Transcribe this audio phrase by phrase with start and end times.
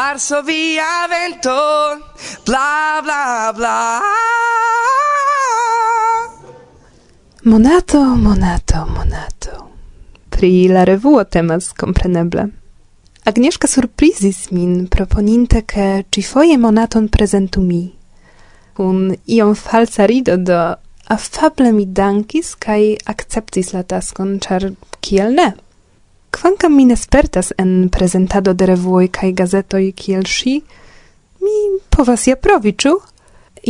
[0.00, 1.52] Varsovia vento,
[2.46, 4.00] bla bla bla.
[7.42, 9.68] Monato, monato, monato.
[10.30, 12.48] Pri la revuo temas compreneble.
[13.24, 17.92] Agnieszka surprizis min proponinte ke ci foje monaton prezentu mi.
[18.72, 20.76] Kun iom falsa rido do
[21.08, 25.52] affable mi dankis kaj akceptis la taskon, ĉar kiel ne?
[26.30, 30.60] Quancam mi nespertas en presentado de revuoi kaj gazetoi kiel ŝi,
[31.42, 31.56] mi
[31.90, 32.94] povas ja provi, ĉu?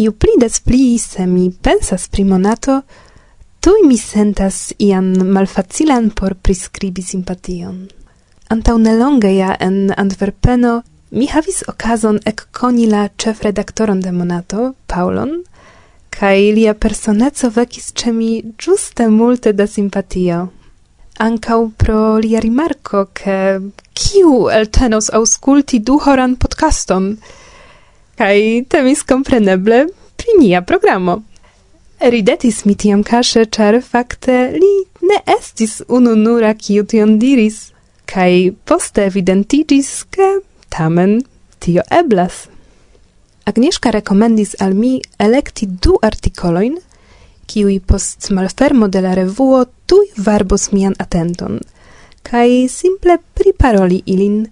[0.03, 2.83] Iu pli des pli, se mi pensas pri monato,
[3.61, 7.89] tui mi sentas ian malfacilan por prescribi simpation.
[8.49, 15.43] Antau nelonge ja en Antwerpeno mi havis okazon ekkoni la ĉefredaktoron de Monato, Paulon,
[16.11, 20.49] kaj lia personeco vekis cemi giuste multe da simpatio
[21.21, 23.61] ancau pro lia rimarco che
[23.93, 27.19] kiu eltenos ausculti duhoran podcaston,
[28.17, 31.23] kai temis compreneble pri nia programo.
[32.01, 34.73] Ridetis mi tiam kashe char fakte li
[35.05, 37.73] ne estis unu nura kiu tion diris,
[38.09, 40.41] kai poste evidentigis ke
[40.73, 41.21] tamen
[41.61, 42.49] tio eblas.
[43.45, 46.79] Agnieszka rekomendis al mi elekti du artikoloin,
[47.51, 51.59] kiui post malfermo de la revuo tui varbos mian atenton,
[52.23, 54.45] kai simple priparoli ilin,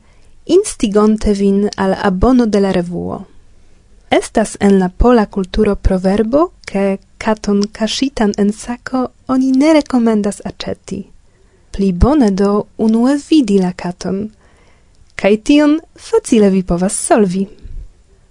[0.46, 3.20] instigonte vin al abono de la revuo.
[4.10, 11.04] Estas en la pola kulturo proverbo, ke katon kashitan en sako oni ne rekomendas aceti.
[11.72, 14.30] Pli bone do unue vidi la katon,
[15.14, 17.46] kai tion facile vi povas solvi.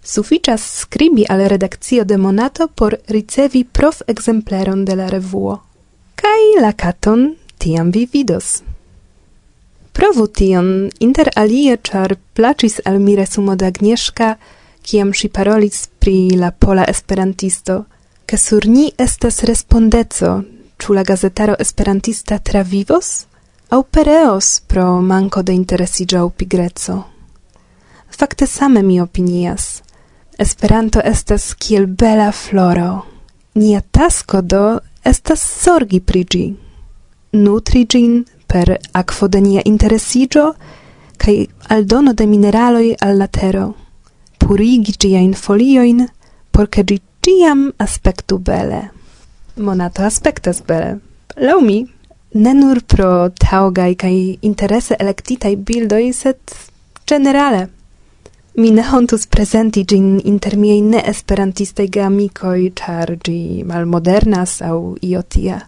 [0.08, 5.64] Suficias scribi al redakcio de Monato por ricevi prof exempleron de la revuo.
[6.16, 8.64] Kaj la katon tiam vi vidos.
[9.92, 14.38] Provu tion inter alie, char placis al mi resumo da Agnieszka,
[14.82, 17.86] kiam si parolis pri la pola esperantisto,
[18.26, 20.44] ke sur ni estas respondeco,
[20.80, 23.26] ĉu la gazetaro esperantista travivos?
[23.70, 26.48] Au pereos pro manco de interesigio upi.
[28.10, 29.84] Fakte same mi opinias.
[30.38, 33.06] Esperanto estas kiel bela floro.
[33.58, 36.42] Nia tasko do estas sorgi pri ĝi,
[37.34, 40.44] nutri ĝin per akvo de nia interesiĝo
[41.18, 41.36] kaj
[41.74, 43.72] aldono de mineraloj al la tero,
[44.38, 46.04] purigi ĝiajn foliojn,
[46.54, 48.84] por ke ĝi ĉiam aspektu bele.
[49.58, 51.00] Monato aspektas bele,
[51.42, 51.80] laŭ mi,
[52.38, 53.10] ne nur pro
[53.42, 54.14] taŭgaj kaj
[54.52, 56.56] interese elektitaj bildoj, sed
[57.10, 57.64] ĝenerale–
[58.58, 61.90] Mi ne hontus presenti gin inter miei ne esperantistaj
[62.74, 65.60] char gi mal malmodernas au io tia.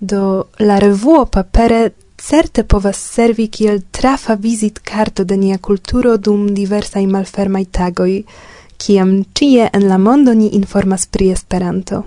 [0.00, 6.54] Do la revuo papere certe povas servi kiel trafa vizit karto de nia culturo dum
[6.54, 8.24] diversai malfermai tagoi,
[8.76, 12.04] kiam cie en la mondo ni informas pri Esperanto.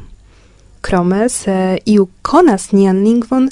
[0.81, 3.49] Krome, se iu konas nian lingvon,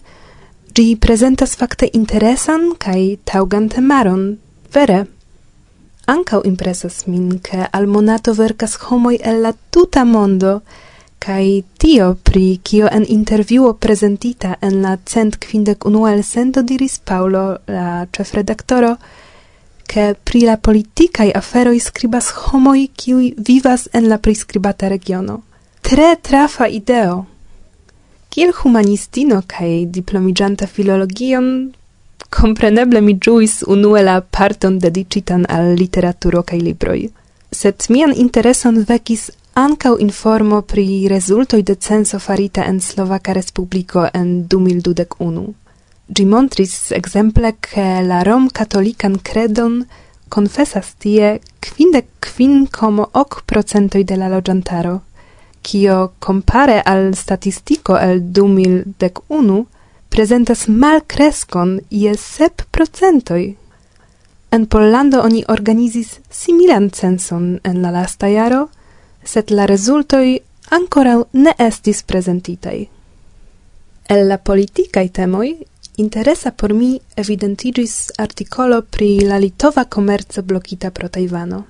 [0.73, 4.37] gi prezentas fakte interesan kaj taŭgan temaron,
[4.73, 5.14] vere
[6.05, 10.61] Ancau impresas min, che al monato vercas homoi el la tuta mondo,
[11.17, 17.61] kai tio pri kio en interviuo presentita en la cent quindec unuel sento diris Paulo,
[17.65, 18.97] la chef redaktoro,
[19.85, 25.41] che pri la politicae aferoi scribas homoi kiui vivas en la priscribata regiono.
[25.81, 27.25] Tre trafa ideo!
[28.29, 31.73] Kiel humanistino kai diplomigianta filologion
[32.29, 37.09] Compreneble mi giuis unue la parton dedicitan al literaturo kaj libroj,
[37.51, 44.47] sed mian intereson vecis ankaŭ informo pri rezultoj de censo farita en Slovaka Respubliko en
[44.47, 45.45] 2021.
[46.15, 49.85] Gi montris ekzemple, ke la rom-katolikan Credon
[50.29, 54.99] confessas tie quindec quin como hoc procentoi de la logiantaro,
[55.63, 59.65] cio compare al statistico el du mil dec unu
[60.09, 63.55] presentas mal crescon je 7%.
[64.51, 68.69] En Pollando oni organizis similan censon en la lasta jaro,
[69.23, 72.85] sed la rezultoj ancora ne estis prezentitaj.
[74.09, 75.47] El la politicae temoj
[75.97, 81.63] interesa por mi evidentiĝis artikolo pri la litova komerco blokita pro Tajvano.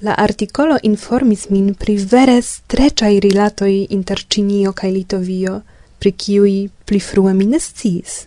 [0.00, 5.60] La artikolo informis min pri vere streĉaj rilatoj inter Cinio kaj Litovio–
[6.00, 6.58] pri kiui
[6.88, 8.24] pli frue mi ne sciis.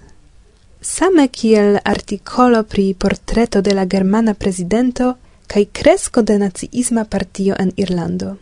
[0.83, 5.15] Same kiel articolo pri portreto de la germana presidento
[5.47, 8.35] kaj kresko de naciisma partio en Irlando.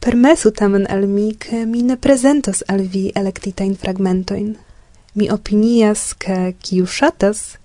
[0.00, 4.56] Permesu tamen al mi, ke mi ne prezentos al vi electitain fragmentoin.
[5.14, 7.56] Mi opinias, ke kiu shatas,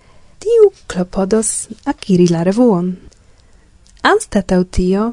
[0.42, 2.95] tiu klopodos akiri la revuon.
[4.01, 5.12] Anstatau tio,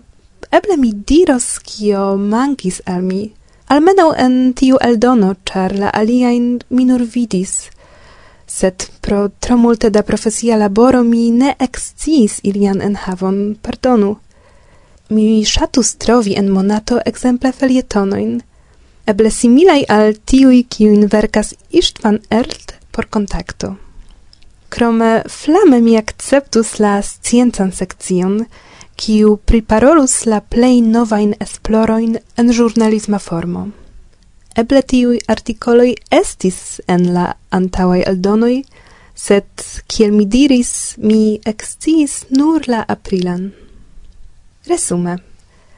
[0.51, 3.27] eble mi diros kio mankis al mi,
[3.69, 7.69] almenaŭ en tiu eldono, char la aliajn minur vidis,
[8.47, 14.17] sed pro tro multe da profesia laboro mi ne eksciis ilian enhavon, pardonu.
[15.09, 18.41] Mi shatus trovi en monato exemple felietonoin,
[19.09, 23.77] eble similai al tiui kiujn verkas Istvan Ert por kontakto.
[24.69, 28.43] Krome flame mi akceptus la sciencan sekcion,
[28.99, 33.69] kiu priparolus la plej novajn esplorojn en ĵurnalisma formo.
[34.59, 36.59] Eble tiuj artikoloj estis
[36.95, 38.57] en la antaŭaj eldonoj,
[39.15, 43.45] sed kiel mi diris, mi eksciis nur la aprilan.
[44.71, 45.15] Resume,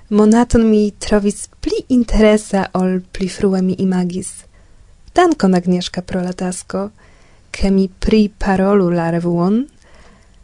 [0.08, 4.30] monaton mi trovis pli interesa ol pli frue mi imagis.
[5.14, 6.88] Dankon Agnieszka pro la tasko,
[7.50, 9.60] ke mi priparolu la revuon–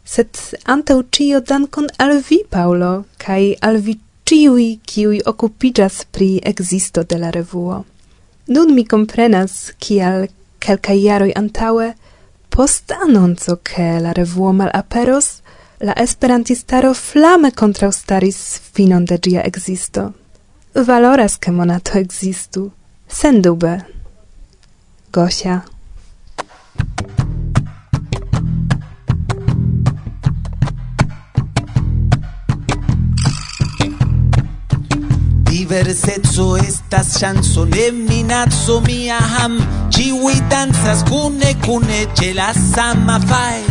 [0.07, 7.03] sed antau cio dankon al vi, Paulo, kai al vi ciui, kiui occupigas pri existo
[7.03, 7.83] de la revuo.
[8.47, 10.27] Nun mi comprenas, kial
[10.63, 11.93] kelkai jaroi antaue,
[12.49, 15.41] post annonco che la revuo mal aperos,
[15.79, 20.13] la esperantistaro flame contraustaris finon de gia existo.
[20.73, 22.71] Valoras che monato existu,
[23.07, 23.85] sendube.
[25.11, 25.63] Gosia.
[35.67, 39.57] diverseco estas chanso ne minazzo mia ham.
[39.89, 43.63] Ciui danzas cune cune ce la sama fai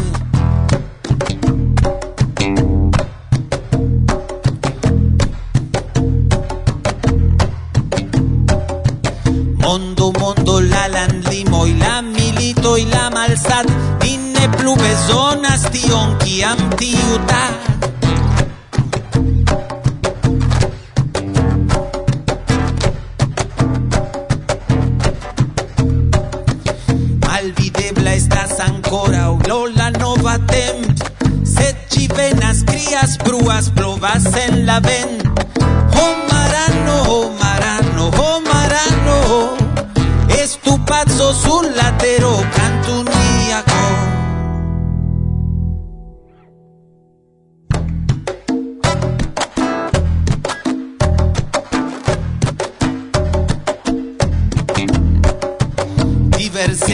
[9.63, 13.67] Mondo, mondo, la landlimo, la milito, la malsat.
[14.05, 17.76] Inne plu bezonas tion kiam tiu tas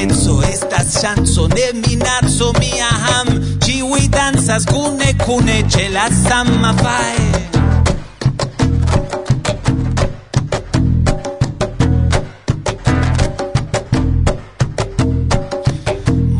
[0.03, 3.29] senso estas ŝanco de minaco mia ham.
[3.65, 7.29] Ĉiuj dancas kune kune ĉe la sama fae.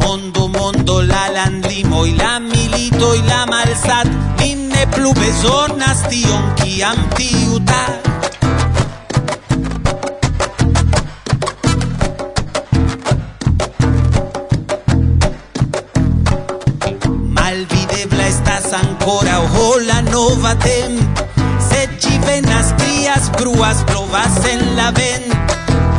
[0.03, 4.09] Mondo, mondo, la milito la la malsat,
[4.41, 8.02] ni ne plu bezonas tion kiam tiu tago
[23.63, 25.23] aguas provas en la ven.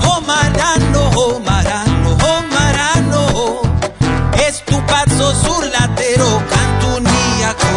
[0.06, 3.62] Oh marano, oh marano, oh marano,
[4.48, 7.68] es tu paso sur latero cantuníaco.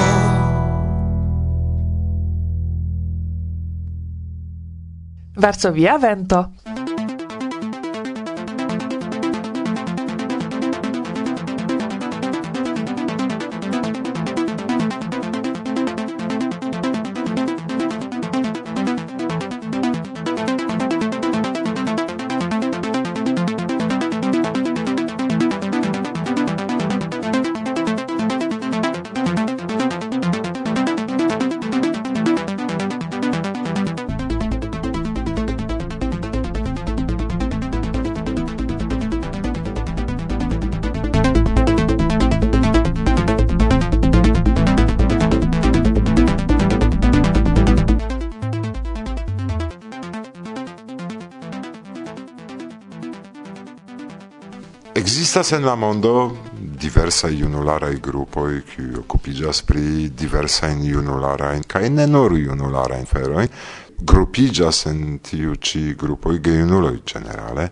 [5.36, 6.50] Varsovia vento.
[55.36, 56.36] Estas en la mondo
[56.80, 63.44] diversa junularaj grupoj, kiuj okupiĝas pri diversajn junularajn kaj ne nur junularajn feroi
[64.12, 67.68] grupiĝas en tiu ĉi grupoj generale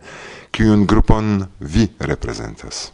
[0.52, 2.90] qui un grupon vi representas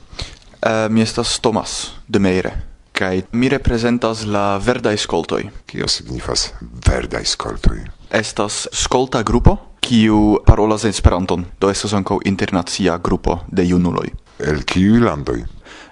[0.63, 2.55] Uh, eh, mi estas Tomas de Meire
[2.93, 5.51] kaj mi representas la verdaj skoltoj.
[5.67, 6.53] Kio signifas
[6.87, 7.79] verdaj skoltoj?
[8.11, 14.30] Estas skolta grupo kiu parolas Esperanton, do estas ankaŭ internacia grupo de junuloj.
[14.47, 15.43] El kiu landoj?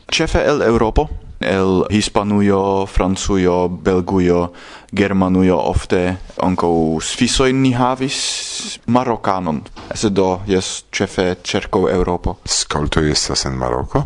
[0.09, 1.09] Ĉefe el europo
[1.41, 4.53] el Hispanujo, Francujo, Belgujo,
[4.93, 9.63] Germanujo ofte ankaŭ Svisojn ni havis marokanon.
[9.95, 14.05] Ese do jes ĉefe ĉirkaŭ europo skolto estas en Maroko?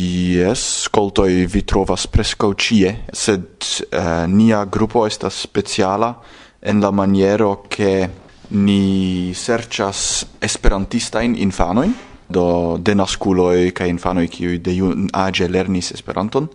[0.00, 6.14] Yes, skoltoi vi trovas presco cie, sed uh, nia grupo estas speciala
[6.62, 8.08] en la maniero ke
[8.50, 11.92] ni serchas esperantistajn infanoin
[12.30, 16.48] do denasculoi kaj infanoi kiu de jun age lernis Esperanton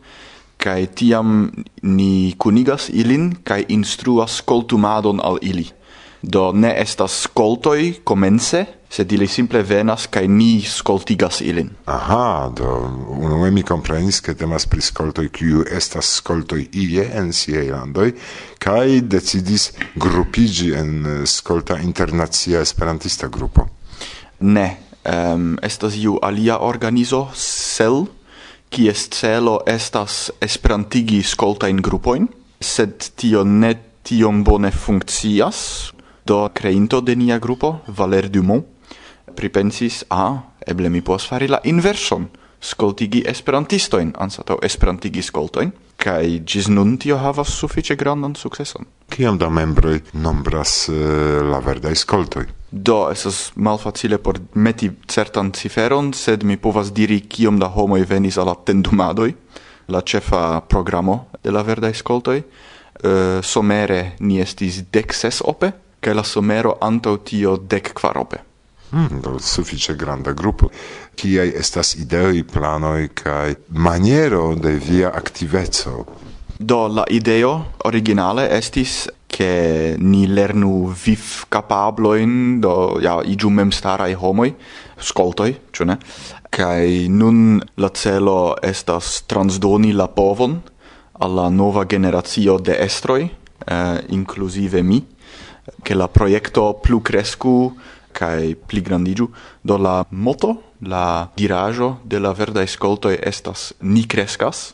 [0.57, 1.51] kai tiam
[1.83, 5.67] ni kunigas ilin kai instruas skoltumadon al ili
[6.21, 11.69] do ne estas skoltoi komence sed ili simple venas kai ni skoltigas ilin.
[11.85, 12.69] Aha, do
[13.19, 18.13] unue mi komprenis, ke temas pri skoltoj, kiu estas skoltoj ie en siaj landoi
[18.59, 23.67] kai decidis grupigi en skolta internacia esperantista grupo.
[24.39, 24.67] Ne,
[25.05, 28.05] um, estas iu alia organizo SEL,
[28.69, 32.27] kies celo estas esperantigi skoltajn grupojn,
[32.59, 35.91] sed tio ne tiom bone funkcias.
[36.25, 38.65] Do kreinto de nia grupo, Valer Dumont,
[39.37, 42.29] pripensis, a, ah, eble mi povas fari la inverson–
[42.65, 45.71] skoltigi esperantistoin, ansato esperantigi skoltojn
[46.05, 48.85] kai gis nun tio havas suffice grandan sukceson.
[49.09, 52.45] Kiam da membroi nombras uh, la verdai scoltoi
[52.75, 58.37] Do esas malfacile por meti certan ciferon, sed mi povas diri kiom da homoj venis
[58.37, 59.31] al tendumadoi,
[59.87, 62.43] la cefa programo de la verdai scoltoi
[62.95, 65.67] Uh, somere ni estis dec ses ope,
[65.99, 68.39] kai la somero anto tio dek kvar ope.
[68.91, 70.69] Hmm, do suffice granda grupo
[71.15, 76.05] Kiai estas ideoi, planoi, kai maniero de via activezzo?
[76.57, 84.13] do la ideo originale estis che ni lernu viv capabloin do ja igiu mem starai
[84.13, 84.55] homoi
[84.97, 85.97] scoltoi cioè ne
[86.49, 90.61] kai nun la celo estas transdoni la povon
[91.19, 93.29] alla nova generazio de estroi
[93.65, 95.05] eh, inclusive mi
[95.83, 97.75] che la proiecto plu crescu
[98.15, 99.27] kai pli grandigiu
[99.61, 100.55] do la moto
[100.87, 104.73] la dirajo de la verda escolto estas ni crescas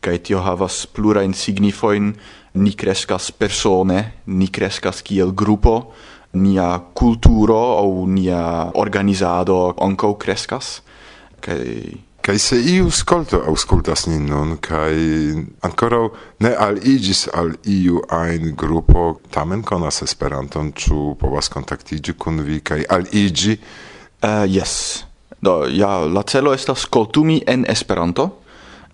[0.00, 2.14] kai tio havas plura in signifoin
[2.54, 5.92] ni crescas persone ni crescas kiel grupo
[6.34, 10.82] nia kulturo au nia organizado ankaŭ crescas
[11.40, 15.34] kai Kai se iu skolto auskultas nin nun, kai
[15.66, 15.98] ancora
[16.40, 22.80] ne aliĝis al iu ein grupo, tamen konas Esperanton, ĉu povas kontaktigi kun vi kai
[22.88, 23.58] al igi?
[23.58, 25.04] Uh, eh, yes.
[25.36, 28.30] Do, ja, la celo estas skoltumi en Esperanto,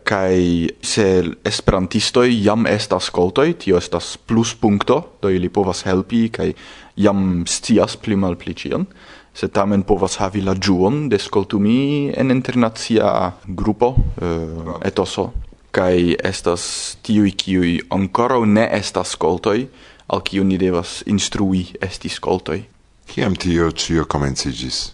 [0.03, 6.51] kai se esperantistoi jam estas skoltoi, tio estas pluspunkto, do ili povas helpi kai
[6.99, 8.91] jam stias pli malpli cion
[9.35, 15.31] se tamen povas havi la ĝuon de skoltumi en internacia grupo uh, etoso
[15.71, 17.63] kai estas tiu kiu
[17.95, 19.69] ancora ne estas scoltoi
[20.11, 22.65] al kiu ni devas instrui esti scoltoi.
[23.07, 24.93] Kiam tio cio komenciĝis?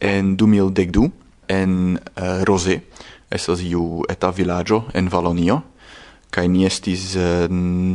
[0.00, 1.10] En 2012
[1.48, 2.80] en uh, Rose
[3.30, 5.60] estas iu eta vilaĝo en Valonio
[6.30, 7.52] kai ni estis eh, uh,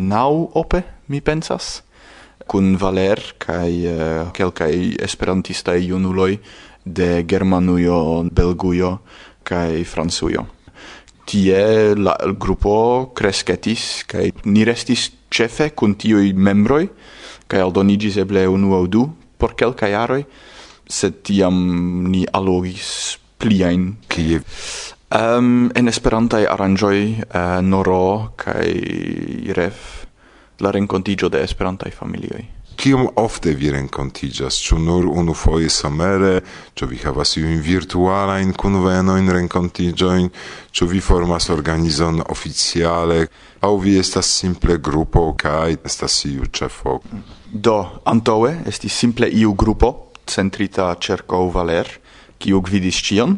[0.10, 1.84] nau ope mi pensas
[2.48, 6.38] kun Valer kai uh, eh, kelkai esperantistaj junuloj
[6.86, 8.98] de Germanujo, Belgujo
[9.44, 10.46] kai Francujo.
[11.26, 16.88] Tie la grupo crescetis kai ni restis cefe kun tiuj membroj
[17.48, 19.08] kai aldonigis eble unu aŭ du
[19.38, 20.24] por kelkaj jaroj,
[20.88, 21.58] sed tiam
[22.12, 24.40] ni allogis pliajn kie.
[25.14, 28.70] Um, en esperantaj aranĝoj uh, eh, Noro kaj
[29.54, 30.03] Ref
[30.64, 32.44] la rencontigio de esperantai familioj.
[32.76, 34.58] Kiom ofte vi rencontigas?
[34.66, 36.42] Ĉu nur unufoje somere?
[36.74, 40.30] Ĉu vi havas iujn virtualain convenoin rencontigioin?
[40.74, 43.28] Ĉu vi formas organizon oficiale?
[43.62, 46.98] Aŭ vi estas simple grupo kai estas iu ĉefo?
[47.52, 47.78] Do,
[48.10, 49.94] antoe, esti simple iu grupo
[50.26, 51.88] centrita ĉirkaŭ Valer,
[52.40, 53.38] kiu gvidis cion,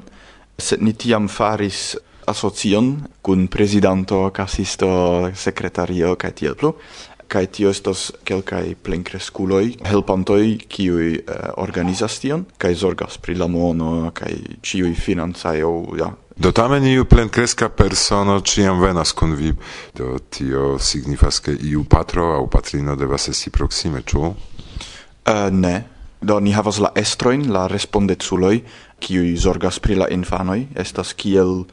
[0.58, 4.88] sed ni tiam faris asocion kun presidanto, kasisto,
[5.36, 6.74] sekretario kaj tiel plu
[7.27, 14.12] kai tio estas kelkai plenkreskuloj helpantoj kiuj eh, organizas tion kaj zorgas pri la mono
[14.13, 15.60] kaj ĉiuj financaj
[16.00, 19.53] ja Do tamen iu plenkreska persono ciam venas kun vi,
[19.96, 24.20] do tio signifas ke iu patro au patrino devas esti proksime, ču?
[24.20, 24.34] Uh,
[25.25, 25.84] eh, ne,
[26.22, 28.60] do ni havas la estroin, la respondeculoi,
[29.00, 30.67] kiui zorgas pri la infanoi.
[30.75, 31.63] estas kiel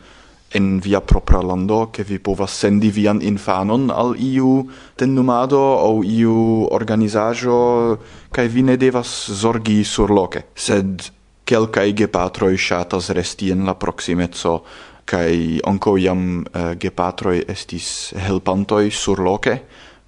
[0.54, 6.66] en via propra lando che vi povas sendi vian infanon al iu tennumado o iu
[6.70, 7.98] organizajo
[8.30, 11.02] kai vi ne devas zorgi surloke sed
[11.44, 14.62] kelkaj gepatroj shatas resti en la proximezzo
[15.04, 19.56] kai onko iam eh, uh, gepatroj estis helpantoi sur loke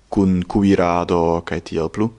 [0.09, 2.11] kun kuirado kai tiel plu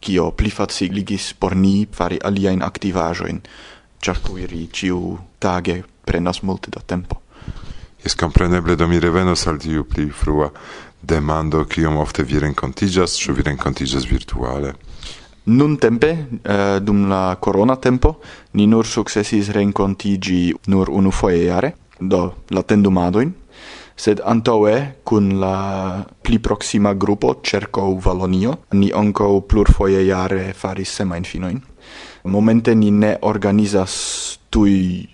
[0.00, 3.40] kio pli faciligis por ni fari aliain aktivaĵojn
[4.00, 7.19] char kuiri ciu tage prenas multe da tempo.
[8.02, 10.50] Jes kompreneble do mi revenos al tiu pli frua
[11.00, 14.72] demando kiom ofte vi renkontiĝas, ĉu vi renkontiĝas virtuale?
[15.50, 18.18] Nun tempe, uh, eh, dum la corona tempo,
[18.52, 23.32] ni nur successis rencontigi nur unu foie jare, do la tendumadoin,
[23.96, 30.94] sed antoe, kun la pli proxima grupo cerco Valonio, ni onco plur foie jare faris
[31.00, 31.60] semain finoin
[32.24, 35.08] momente ni ne organizas tui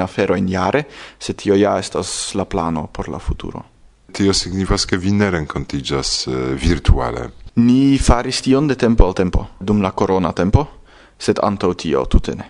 [0.00, 0.86] afero iniare jare,
[1.18, 3.64] se tio ja estas la plano por la futuro.
[4.12, 7.30] Tio signifas ke vi ne renkontiĝas eh, virtuale.
[7.56, 10.77] Ni faris tion de tempo al tempo, dum la corona tempo,
[11.18, 12.48] sed antaŭ tio tutene.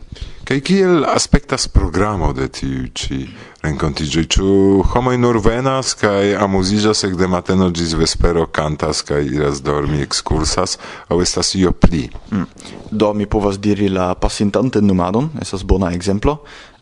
[0.49, 3.19] Kai kiel aspektas programo de tiu ci
[3.65, 4.25] renkontiĝoj?
[4.33, 4.47] Ĉu
[4.95, 10.79] homoj nur venas kaj amuziĝas ekde mateno ĝis vespero, kantas kaj iras dormi, ekskursas,
[11.13, 12.07] aŭ estas io pli?
[12.33, 12.47] Mm.
[12.91, 16.39] Do mi povas diri la pasintanten numadon, estas bona ekzemplo.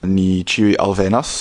[0.07, 1.33] Ni ĉiuj alvenas,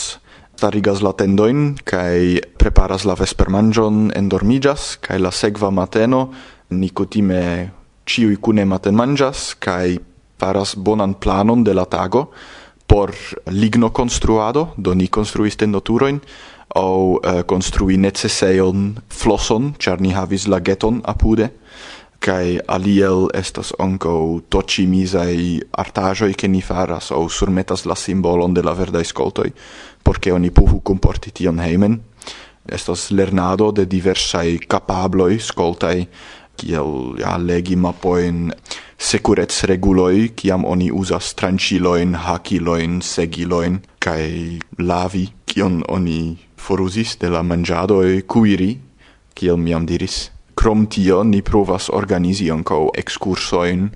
[0.56, 6.30] starigas la tendoin kai preparas la vespermangion endormigas kai la sekva mateno
[6.70, 7.72] ni kutime
[8.08, 10.00] ciui kune maten mangias kai
[10.40, 12.32] faras bonan planon de la tago
[12.88, 13.14] por
[13.48, 16.20] ligno construado, do ni construis tendoturoin,
[16.76, 21.50] au uh, construi neceseion flosson, char ni havis lageton apude,
[22.20, 28.62] kai aliel estas onco toci misai artajoi che ni faras au surmetas la simbolon de
[28.62, 29.54] la verdai scoltoi,
[30.04, 32.02] porce oni puhu comporti tion heimen.
[32.66, 36.08] Estas lernado de diversai capabloi scoltai
[36.58, 38.52] kiel ja legi mapoin
[38.98, 47.42] securets reguloi kiam oni uzas tranchiloin, hakiloin, segiloin kai lavi kion oni foruzis de la
[47.42, 48.80] e cuiri
[49.36, 53.90] kiel miam diris Krom tio ni provas organizi ankaŭ ekskursoin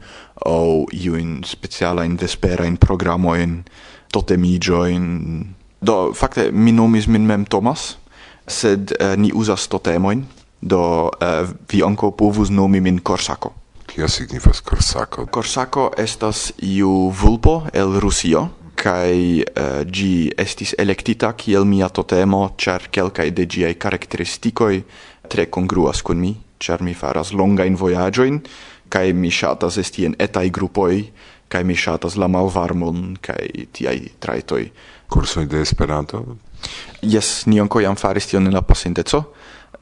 [0.45, 3.63] aŭ in specialajn vesperajn programojn,
[4.11, 5.05] totemiĝojn.
[5.81, 7.95] Do fakte mi nomis min mem Thomas
[8.47, 10.25] sed uh, ni uzas totemoin
[10.61, 13.53] Do uh, vi anco povus nomi min Korsako.
[13.87, 15.25] Kia signifas Korsako?
[15.25, 22.89] Korsako estas iu vulpo el Rusio, kai uh, gi estis electita kiel mia totemo, char
[22.91, 24.83] kelkai de giai karakteristikoi
[25.29, 28.41] tre congruas kun mi, char mi faras longain voyagioin,
[28.89, 31.05] kai mi shatas esti en etai grupoi,
[31.47, 34.71] kai mi shatas la malvarmon, kai tiai traitoi.
[35.09, 36.25] Kursoi de Esperanto?
[37.01, 39.23] Yes, ni anco jam faris tion in la pasinteco,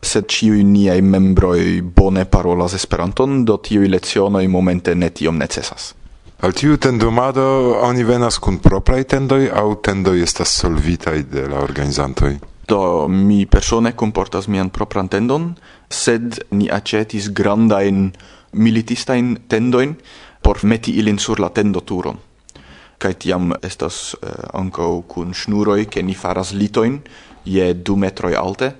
[0.01, 5.93] se ciui niai membroi bone parolas Esperanton, do tiui lecionoi momente ne tiom necesas.
[6.39, 7.43] Al tiu tendomado
[7.81, 13.93] oni venas kun propraj tendoi au tendoi estas solvita de la organizantoi Do mi persone
[13.95, 15.53] comportas mian propran tendon,
[15.89, 18.12] sed ni acetis grandain
[18.51, 19.95] militistain tendoin
[20.43, 22.19] por meti ilin sur la tendoturon.
[22.99, 26.99] Kaj tiam estas eh, uh, anko kun snuroi ke ni faras litoin
[27.45, 28.73] je du metroi alte,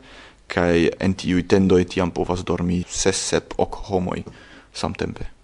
[0.48, 4.24] kai en tiu tendoj tiam povas dormi ses sep ok homoi
[4.74, 5.38] samtempe.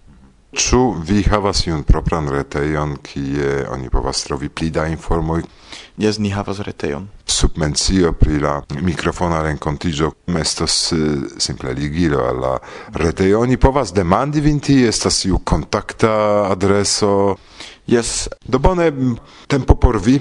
[0.53, 5.41] Ĉu vi havas iun propran retejon, kie oni povas trovi pli da informoj?
[5.97, 7.07] Jes, ni havas retejon.
[7.25, 12.53] Submencio pri la mikrofona renkontiĝo estos eh, simple ligilo al la
[13.01, 13.41] retejo.
[13.41, 16.13] Oni povas demandi vin tie, estas iu kontakta
[16.51, 17.39] adreso.
[17.89, 18.29] Jes.
[18.45, 18.91] Do bone,
[19.49, 20.19] tempo por vi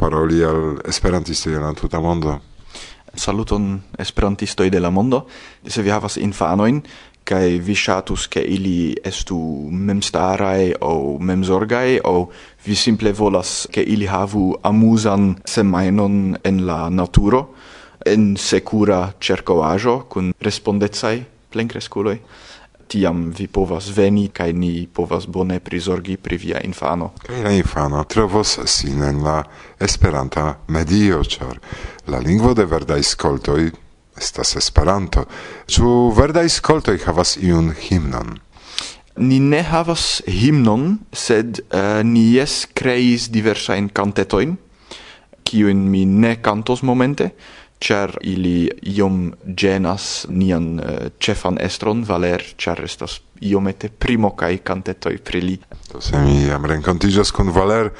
[0.00, 2.40] paroli al esperantistoj en la tuta mondo.
[3.16, 5.26] Saluton esperantistoi de la mondo.
[5.66, 6.82] Se vi havas infanoin,
[7.24, 9.38] kai vi shatus ke ili estu
[9.70, 12.28] memstaraj o memzorgaj o
[12.66, 17.46] vi simple volas ke ili havu amuzan semainon en la naturo
[18.06, 22.18] en secura cercoajo kun respondecaj plenkreskuloi
[22.88, 27.12] tiam vi povas veni kaj ni povas bone prizorgi pri via infano.
[27.26, 29.42] Kaj la infano trovos sin en la
[29.80, 31.58] esperanta medio, ĉar
[32.06, 33.70] la lingvo de verdaj skoltoj
[34.16, 35.24] estas Esperanto.
[35.66, 38.38] Ĉu verdaj skoltoj havas iun himnon?
[39.16, 44.56] Ni ne havas himnon, sed uh, ni jes kreis diversajn kantetojn,
[45.44, 47.30] kiujn mi ne kantos momente,
[47.84, 54.58] char ili iom genas nian eh, uh, cefan estron Valer, char estas iomete primo kai
[54.64, 55.58] cantetoi pri li.
[55.92, 57.90] to se mi am rencontigas kun Valer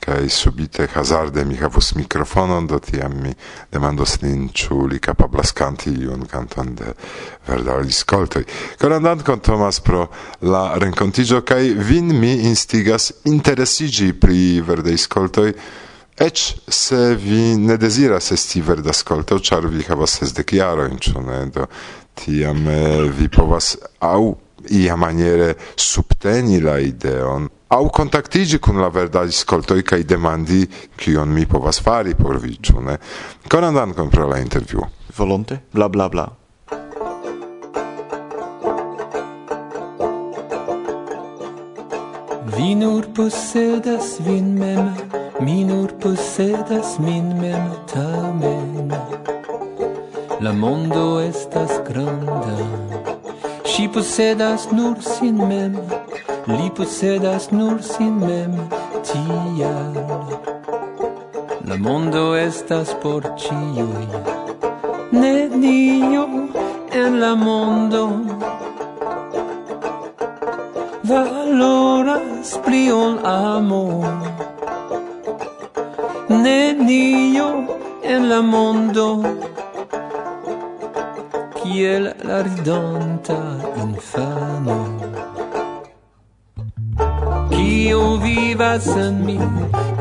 [0.00, 3.34] kai subite hazarde mi havus mikrofonon, do tiam mi
[3.72, 6.94] demandos lin ĉu li kapablas kanti iun kanton de
[7.46, 8.44] verdaj skoltoj.
[8.80, 10.08] Koran dankon Tomas pro
[10.40, 15.54] la rencontigio kai vin mi instigas interesigi pri verdaj skoltoj.
[16.16, 21.38] Ec se vi ne desiras esti verdascolto, char vi havas sesdec jarojn, ĉu ne?
[21.54, 21.66] Do
[22.14, 24.34] tiam eh, vi povas au
[24.68, 30.66] ia maniere subteni la ideon, au kontaktiĝi kun la verdascoltoj kaj demandi
[31.00, 32.98] kion mi povas fari por vi, ĉu ne?
[33.48, 34.84] Koran dankon pro la intervju.
[35.16, 36.28] Volonte, bla bla bla.
[42.52, 48.92] Vi nur posedas vin mem mi nur posedas min mem tamen.
[50.40, 52.56] La mondo estas granda.
[53.64, 55.74] Si posedas nur sin mem.
[56.46, 58.54] Li posedas nur sin mem
[59.08, 59.94] tial.
[61.68, 64.06] La mondo estas por ĉiuj.
[65.10, 66.26] Nenio
[66.92, 68.04] en la mondo.
[71.02, 74.21] Valoras pli ol amo.
[76.42, 77.48] ne nio
[78.02, 79.06] en la mondo.
[81.58, 83.38] Kiel la ridanta
[83.84, 84.78] infano.
[87.50, 89.38] Kio vivas en mi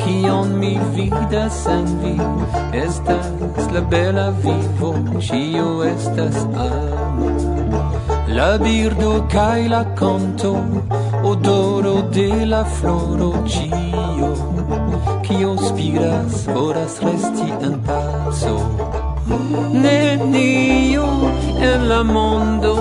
[0.01, 2.15] kion mi vidas en vi.
[2.85, 4.91] Estas la bela vivo
[5.27, 7.29] ĉio estas amo.
[8.37, 10.55] La birdo kaj la canto
[11.31, 14.30] odoro de la floro ĉio
[15.31, 18.55] kio spiras volas resti en paco.
[19.71, 21.07] Nenio
[21.69, 22.73] en la mondo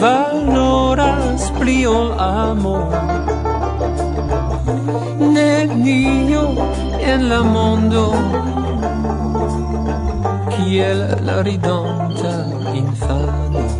[0.00, 2.76] valoras pli ol amo.
[5.34, 6.44] Nenio
[7.12, 8.04] en la mondo
[10.50, 12.34] kiel la ridonta
[12.74, 13.75] infano.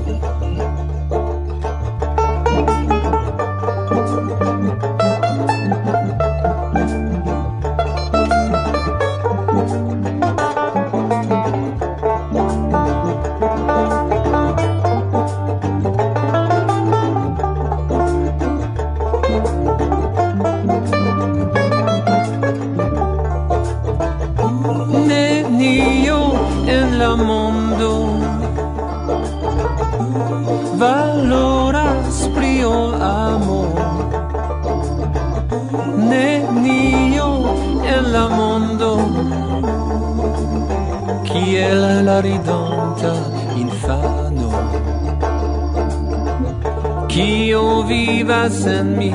[47.17, 49.11] Kio vivas en mi,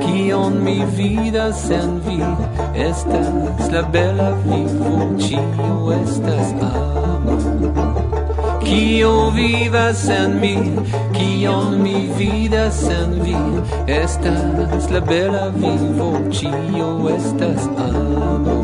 [0.00, 2.16] kion mi vidas en vi,
[2.74, 7.36] estas la bela vivo, cio estas amo.
[8.64, 10.56] Kio vivas en mi,
[11.12, 13.36] kion mi vidas en vi,
[13.86, 18.58] estas la bela vivo, cio estas amo.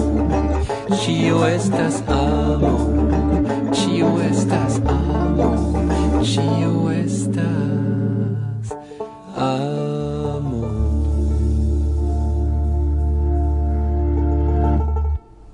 [1.05, 2.75] Cio estas amo,
[3.73, 5.51] cio estas amo,
[6.25, 7.60] cio estas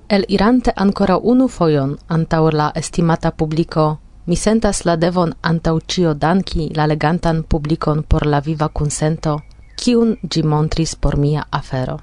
[0.09, 6.13] El irante ancora unu fojon antaŭ la estimata publico, mi sentas la devon antau cio
[6.13, 9.33] danki la legantan publicon por la viva consento,
[9.75, 11.97] kiun gi montris por mia afero.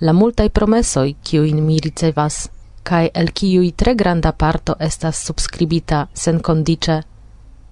[0.00, 2.48] La multai promesoi, kiuin mi ricevas,
[2.82, 5.30] cae el kiui tre granda parto estas
[6.14, 7.02] sen condice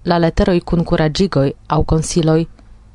[0.05, 2.47] la leteroj cun curagigoi au consiloi,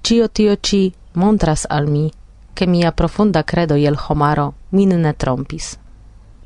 [0.03, 2.13] cio tio ci montras al mi,
[2.55, 5.79] che mia profunda credo iel homaro min ne trompis.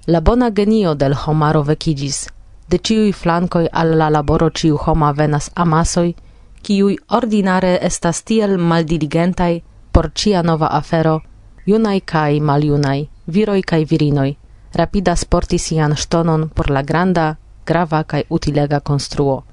[0.07, 2.29] La bona genio del homaro vecigis,
[2.69, 6.15] de ciui flancoi al la laboro ciu homa venas amasoi,
[6.63, 9.63] ciui ordinare estas tiel maldiligentai
[9.93, 11.23] por cia nova afero,
[11.67, 14.37] junai kai maljunai, viroi kai virinoi,
[14.75, 19.45] rapida sporti sian stonon por la granda, grava kai utilega construo.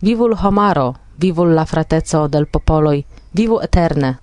[0.00, 4.18] Vivul homaro, vivul la fratezo del popoloi, vivu eterne,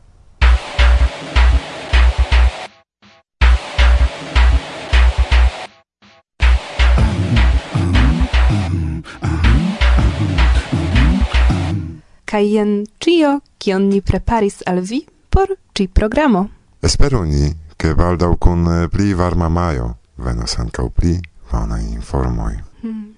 [12.35, 13.29] Kaj jen cio,
[13.63, 14.97] kion ni preparis al vi
[15.29, 16.41] por ci programo.
[16.81, 21.13] Esperu ni, ke baldaŭ kun eh, pli varma majo venos ankaŭ pli
[21.51, 22.57] vanaj informoj.
[22.81, 23.15] Hmm.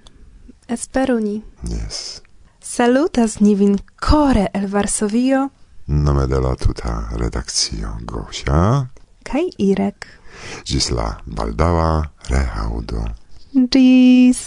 [0.70, 1.42] Esperu ni.
[1.64, 2.22] Yes.
[2.62, 5.50] Salutas ni vin kore el Varsovio.
[5.88, 8.86] Nome de la tuta redakcio Gosia.
[9.24, 10.06] Kaj Irek.
[10.66, 12.06] Gis la rehaudo.
[12.30, 13.02] reaŭdo.
[13.74, 14.46] Gis.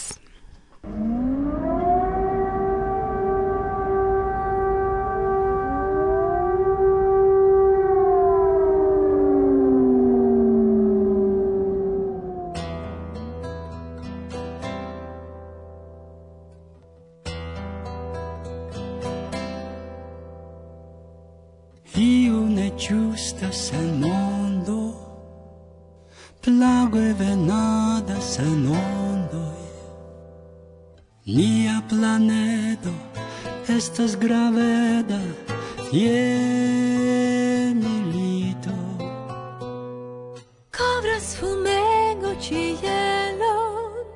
[41.01, 44.09] kovras fumego ĉielon,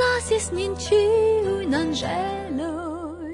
[0.00, 3.32] lasis nin ĉiujn anĝeloj.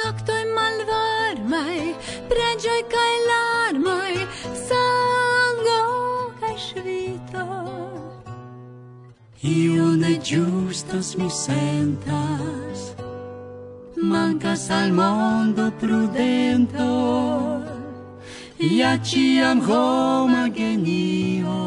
[0.00, 1.94] Noktoj malvarmai
[2.32, 4.16] preĝoj kaj larmoj,
[4.64, 5.78] sango
[6.40, 7.46] kaj svito
[9.54, 12.92] Io ne giusto mi sentas,
[13.96, 17.51] mancas al mondo prudento
[18.70, 21.60] ia ciam homa genio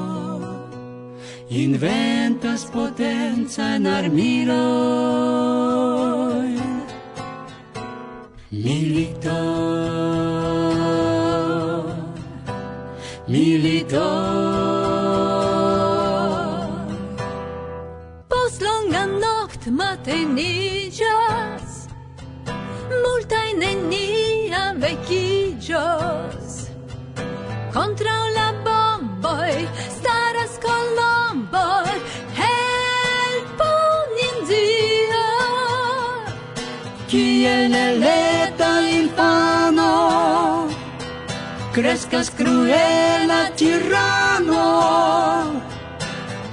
[1.49, 4.65] inventas potenza in armiro.
[8.51, 9.41] Milito
[13.27, 14.07] milito.
[18.29, 21.69] Post longa noct matenigas
[23.03, 23.94] multai neni
[27.75, 31.91] Contra la bomboi staras kolomboj
[32.39, 33.73] Helpu
[34.17, 35.27] nin Dio.
[37.09, 39.91] Kiel eleta infano
[41.73, 44.71] Crescas cruela tirano.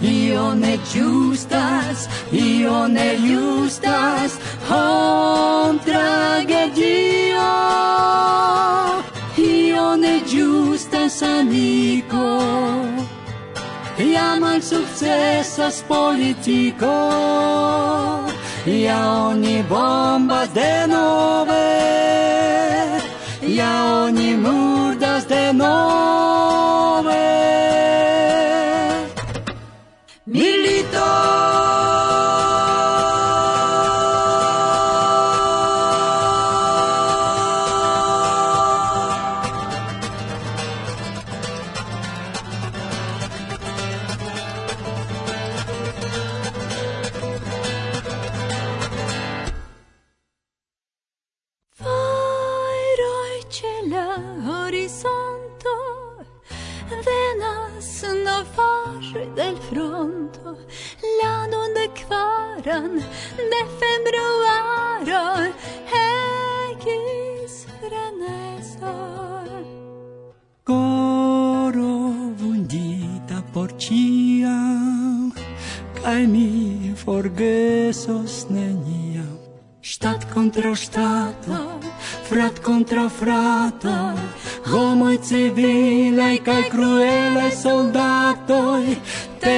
[0.00, 7.11] Io ne giustas, io ne justas, hom tragedia.
[11.22, 12.40] amiko
[13.98, 16.96] Ja mal sukcesas politiko
[18.66, 21.70] Ja oni bombas denove
[23.42, 26.31] Ja ogni murdas denove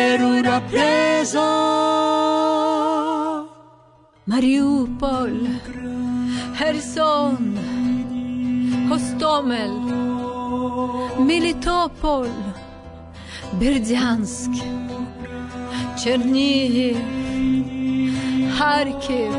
[0.04, 1.46] per una presa.
[4.30, 5.34] Mariupol,
[6.56, 7.44] Kherson,
[8.88, 9.74] Kostomel,
[11.30, 12.32] Militopol,
[13.60, 14.52] Berdiansk,
[16.00, 17.00] Chernihiv,
[18.56, 19.34] Kharkiv,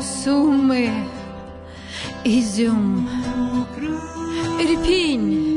[0.00, 0.88] Суми,
[2.24, 2.84] Izium,
[4.62, 5.47] Ірпінь.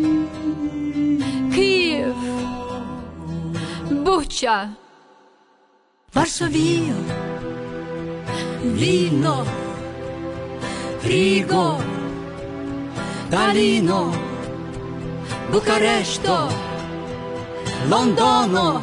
[4.31, 4.73] Buccia,
[6.13, 6.95] Varsovio,
[8.61, 9.43] vino,
[11.01, 11.77] Rigo,
[13.29, 14.09] Talino,
[15.49, 16.47] Bucaresto,
[17.89, 18.81] Londono,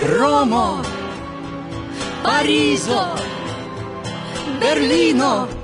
[0.00, 0.80] Romo,
[2.24, 3.14] Pariso,
[4.58, 5.63] Berlino.